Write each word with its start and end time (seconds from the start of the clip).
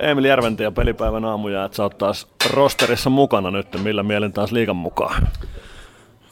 Emil 0.00 0.24
Järventi 0.24 0.62
ja 0.62 0.70
pelipäivän 0.72 1.24
aamuja, 1.24 1.64
että 1.64 1.76
sä 1.76 1.82
oot 1.82 1.98
taas 1.98 2.26
rosterissa 2.50 3.10
mukana 3.10 3.50
nyt. 3.50 3.66
Millä 3.82 4.02
mielin 4.02 4.32
taas 4.32 4.52
liikan 4.52 4.76
mukaan? 4.76 5.28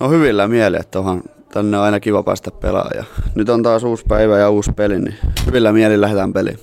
No 0.00 0.08
hyvillä 0.08 0.48
mieli, 0.48 0.76
että 0.76 0.98
onhan 0.98 1.22
tänne 1.52 1.78
on 1.78 1.84
aina 1.84 2.00
kiva 2.00 2.22
päästä 2.22 2.50
pelaamaan. 2.50 3.04
nyt 3.34 3.48
on 3.48 3.62
taas 3.62 3.84
uusi 3.84 4.04
päivä 4.08 4.38
ja 4.38 4.50
uusi 4.50 4.72
peli, 4.72 4.98
niin 4.98 5.14
hyvillä 5.46 5.72
mieli 5.72 6.00
lähdetään 6.00 6.32
peliin. 6.32 6.58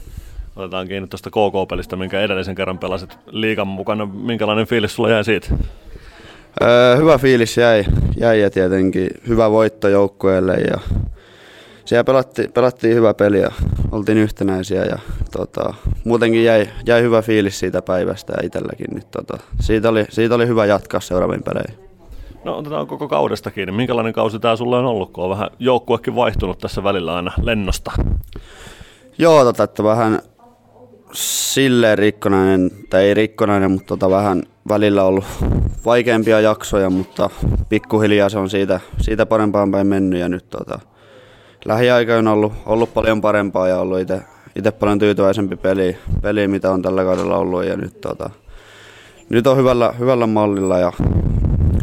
Otetaan 0.55 0.87
kiinni 0.87 1.07
tuosta 1.07 1.29
KK-pelistä, 1.29 1.95
minkä 1.95 2.21
edellisen 2.21 2.55
kerran 2.55 2.77
pelasit 2.77 3.17
liikan 3.31 3.67
mukana. 3.67 4.05
Minkälainen 4.05 4.67
fiilis 4.67 4.95
sulla 4.95 5.09
jäi 5.09 5.23
siitä? 5.23 5.47
Öö, 6.63 6.95
hyvä 6.97 7.17
fiilis 7.17 7.57
jäi, 7.57 7.85
jäi 8.17 8.41
ja 8.41 8.49
tietenkin 8.49 9.09
hyvä 9.27 9.51
voitto 9.51 9.87
joukkueelle 9.87 10.53
ja 10.53 10.79
siellä 11.85 12.03
pelattiin, 12.03 12.51
pelattiin 12.51 12.95
hyvä 12.95 13.13
peli 13.13 13.39
ja 13.39 13.51
oltiin 13.95 14.17
yhtenäisiä 14.17 14.85
ja 14.85 14.99
tota, 15.31 15.73
muutenkin 16.03 16.43
jäi, 16.43 16.69
jäi 16.85 17.01
hyvä 17.01 17.21
fiilis 17.21 17.59
siitä 17.59 17.81
päivästä 17.81 18.33
ja 18.37 18.45
itselläkin. 18.45 18.87
Niin, 18.91 19.03
tota, 19.11 19.37
siitä, 19.59 19.89
oli, 19.89 20.05
siitä 20.09 20.35
oli 20.35 20.47
hyvä 20.47 20.65
jatkaa 20.65 20.99
seuraaviin 20.99 21.43
peleihin. 21.43 21.85
No 22.43 22.57
otetaan 22.57 22.87
koko 22.87 23.07
kaudesta 23.07 23.51
kiinni. 23.51 23.71
Minkälainen 23.71 24.13
kausi 24.13 24.39
tämä 24.39 24.55
sulle 24.55 24.77
on 24.77 24.85
ollut, 24.85 25.11
kun 25.11 25.23
on 25.23 25.29
vähän 25.29 25.49
joukkuekin 25.59 26.15
vaihtunut 26.15 26.59
tässä 26.59 26.83
välillä 26.83 27.15
aina 27.15 27.31
lennosta? 27.41 27.91
Joo, 29.17 29.43
tota, 29.43 29.63
että 29.63 29.83
vähän 29.83 30.21
silleen 31.13 31.97
rikkonainen, 31.97 32.71
tai 32.89 33.03
ei 33.03 33.13
rikkonainen, 33.13 33.71
mutta 33.71 33.87
tota 33.87 34.09
vähän 34.09 34.43
välillä 34.69 35.03
ollut 35.03 35.25
vaikeampia 35.85 36.39
jaksoja, 36.39 36.89
mutta 36.89 37.29
pikkuhiljaa 37.69 38.29
se 38.29 38.37
on 38.37 38.49
siitä, 38.49 38.79
siitä 39.01 39.25
parempaan 39.25 39.71
päin 39.71 39.87
mennyt 39.87 40.19
ja 40.19 40.29
nyt 40.29 40.49
tota, 40.49 40.79
lähiaikoina 41.65 42.31
on 42.31 42.37
ollut, 42.37 42.53
ollut 42.65 42.93
paljon 42.93 43.21
parempaa 43.21 43.67
ja 43.67 43.79
ollut 43.79 43.99
itse 44.55 44.71
paljon 44.71 44.99
tyytyväisempi 44.99 45.55
peli, 45.55 45.97
peli, 46.21 46.47
mitä 46.47 46.71
on 46.71 46.81
tällä 46.81 47.03
kaudella 47.03 47.37
ollut 47.37 47.65
ja 47.65 47.77
nyt, 47.77 48.01
tota, 48.01 48.29
nyt 49.29 49.47
on 49.47 49.57
hyvällä, 49.57 49.93
hyvällä 49.99 50.27
mallilla 50.27 50.77
ja 50.77 50.91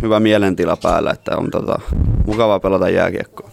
hyvä 0.03 0.21
mielentila 0.21 0.77
päällä, 0.83 1.11
että 1.11 1.37
on 1.37 1.51
tota, 1.51 1.81
mukava 2.27 2.61
pelata 2.61 2.89
jääkiekkoa. 2.89 3.51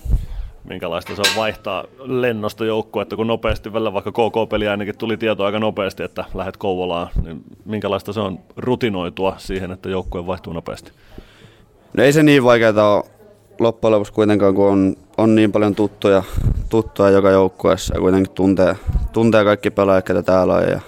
Minkälaista 0.63 1.16
se 1.16 1.22
on 1.22 1.35
vaihtaa 1.38 1.83
lennosta 2.00 2.66
joukkoa, 2.66 3.02
että 3.02 3.16
kun 3.16 3.27
nopeasti 3.27 3.73
välillä 3.73 3.94
vaikka 3.94 4.11
KK-peli 4.11 4.67
ainakin 4.67 4.97
tuli 4.97 5.17
tieto 5.17 5.44
aika 5.44 5.59
nopeasti, 5.59 6.03
että 6.03 6.25
lähdet 6.33 6.57
Kouvolaan, 6.57 7.07
niin 7.23 7.44
minkälaista 7.66 8.13
se 8.13 8.19
on 8.19 8.39
rutinoitua 8.57 9.35
siihen, 9.38 9.72
että 9.72 9.89
joukkue 9.89 10.27
vaihtuu 10.27 10.53
nopeasti? 10.53 10.91
No 11.97 12.03
ei 12.03 12.13
se 12.13 12.23
niin 12.23 12.44
vaikeaa 12.44 12.95
ole 12.95 13.03
loppujen 13.59 13.91
lopuksi 13.91 14.13
kuitenkaan, 14.13 14.55
kun 14.55 14.67
on, 14.72 14.95
on 15.20 15.36
niin 15.36 15.52
paljon 15.52 15.75
tuttuja, 15.75 16.23
tuttuja 16.70 17.09
joka 17.09 17.30
joukkueessa 17.30 17.95
ja 17.95 18.02
kuitenkin 18.02 18.31
tuntee, 18.34 18.75
tuntee 19.14 19.44
kaikki 19.44 19.70
pelaajat, 19.70 20.06
ketä 20.06 20.23
täällä 20.23 20.53
on 20.53 20.64
ja 20.64 20.80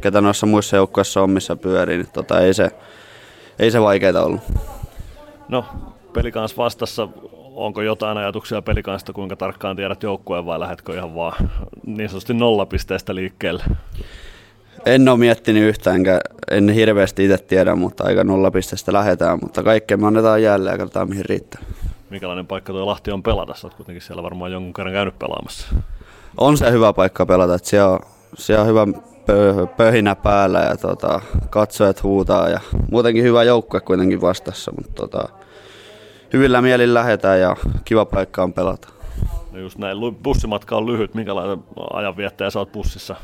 ketä 0.00 0.20
noissa 0.20 0.46
muissa 0.46 0.76
joukkueissa 0.76 1.22
on, 1.22 1.30
missä 1.30 1.56
pyörii, 1.56 1.96
niin 1.96 2.08
tota, 2.12 2.40
ei, 2.40 2.54
se, 2.54 2.70
ei 3.58 3.70
se 3.70 3.80
vaikeaa 3.80 4.24
ollut. 4.24 4.40
No, 5.48 5.64
pelikans 6.12 6.56
vastassa, 6.56 7.08
onko 7.54 7.82
jotain 7.82 8.18
ajatuksia 8.18 8.62
pelikansta, 8.62 9.12
kuinka 9.12 9.36
tarkkaan 9.36 9.76
tiedät 9.76 10.02
joukkueen 10.02 10.46
vai 10.46 10.60
lähdetkö 10.60 10.94
ihan 10.94 11.14
vaan 11.14 11.50
niin 11.86 12.08
sanotusti 12.08 12.34
nollapisteestä 12.34 13.14
liikkeelle? 13.14 13.64
En 14.86 15.08
ole 15.08 15.18
miettinyt 15.18 15.68
yhtään, 15.68 16.02
en 16.50 16.68
hirveästi 16.68 17.24
itse 17.24 17.38
tiedä, 17.38 17.74
mutta 17.74 18.04
aika 18.04 18.24
nollapisteestä 18.24 18.92
lähdetään, 18.92 19.38
mutta 19.42 19.62
kaikkea 19.62 19.96
me 19.96 20.06
annetaan 20.06 20.42
jälleen 20.42 20.74
ja 20.74 20.78
katsotaan 20.78 21.08
mihin 21.08 21.24
riittää. 21.24 21.62
Minkälainen 22.10 22.46
paikka 22.46 22.72
tuo 22.72 22.86
Lahti 22.86 23.10
on 23.10 23.22
pelata? 23.22 23.54
Sä 23.54 23.66
oot 23.66 23.74
kuitenkin 23.74 24.02
siellä 24.02 24.22
varmaan 24.22 24.52
jonkun 24.52 24.72
kerran 24.72 24.94
käynyt 24.94 25.18
pelaamassa. 25.18 25.68
On 26.36 26.56
se 26.56 26.70
hyvä 26.70 26.92
paikka 26.92 27.26
pelata, 27.26 27.54
että 27.54 27.68
siellä 27.68 27.90
on, 27.90 27.98
siellä 28.34 28.62
on 28.62 28.68
hyvä 28.68 28.86
pöhinä 29.76 30.14
päällä 30.14 30.58
ja 30.58 30.76
tota, 30.76 31.20
katsojat 31.50 32.02
huutaa 32.02 32.48
ja 32.48 32.60
muutenkin 32.90 33.24
hyvä 33.24 33.42
joukkue 33.42 33.80
kuitenkin 33.80 34.20
vastassa, 34.20 34.72
mutta 34.76 34.92
tota, 34.94 35.28
hyvillä 36.32 36.62
mielin 36.62 36.94
lähetään 36.94 37.40
ja 37.40 37.56
kiva 37.84 38.04
paikka 38.04 38.42
on 38.42 38.52
pelata. 38.52 38.88
No 39.52 39.58
just 39.58 39.78
näin, 39.78 39.96
bussimatka 40.22 40.76
on 40.76 40.86
lyhyt, 40.86 41.14
minkälainen 41.14 41.58
ajanviettäjä 41.92 42.50
sä 42.50 42.58
oot 42.58 42.72
bussissa 42.72 43.16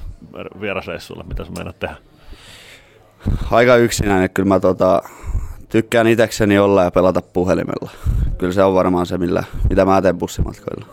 vierasreissulla, 0.60 1.24
mitä 1.28 1.44
sä 1.44 1.50
meinaat 1.50 1.78
tehdä? 1.78 1.96
Aika 3.50 3.76
yksinäinen, 3.76 4.30
kyllä 4.30 4.48
mä 4.48 4.60
tota, 4.60 5.02
tykkään 5.68 6.06
itsekseni 6.06 6.58
olla 6.58 6.84
ja 6.84 6.90
pelata 6.90 7.22
puhelimella. 7.22 7.90
Kyllä 8.38 8.52
se 8.52 8.62
on 8.62 8.74
varmaan 8.74 9.06
se, 9.06 9.18
millä, 9.18 9.44
mitä 9.70 9.84
mä 9.84 10.02
teen 10.02 10.18
bussimatkoilla. 10.18 10.86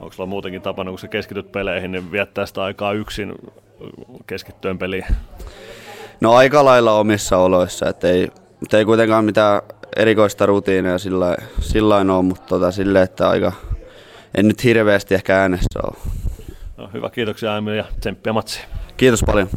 Onko 0.00 0.12
sulla 0.12 0.28
muutenkin 0.28 0.62
tapana, 0.62 0.90
kun 0.90 0.98
sä 0.98 1.08
keskityt 1.08 1.52
peleihin, 1.52 1.92
niin 1.92 2.12
viettää 2.12 2.46
sitä 2.46 2.62
aikaa 2.62 2.92
yksin 2.92 3.34
keskittyen 4.26 4.78
peliin? 4.78 5.04
No 6.20 6.34
aika 6.34 6.64
lailla 6.64 6.92
omissa 6.92 7.36
oloissa, 7.36 7.88
että 7.88 8.08
ei, 8.08 8.28
ei 8.72 8.84
kuitenkaan 8.84 9.24
mitään 9.24 9.62
erikoista 9.96 10.46
rutiineja 10.46 10.98
sillä, 10.98 11.36
sillä 11.60 11.96
ole, 11.96 12.22
mutta 12.22 12.46
tota, 12.46 12.70
sille, 12.70 13.02
että 13.02 13.28
aika, 13.28 13.52
en 14.34 14.48
nyt 14.48 14.64
hirveästi 14.64 15.14
ehkä 15.14 15.40
äänessä 15.40 15.80
ole. 15.86 15.96
No, 16.76 16.90
hyvä, 16.94 17.10
kiitoksia 17.10 17.56
Emil 17.56 17.74
ja 17.74 17.84
tsemppiä 18.00 18.32
matsi. 18.32 18.60
Kiitos 18.96 19.22
paljon. 19.26 19.48